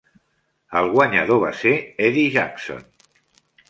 El 0.81 0.89
guanyador 0.95 1.43
va 1.45 1.53
ser 1.61 1.77
Eddie 2.09 2.35
Jackson. 2.41 2.85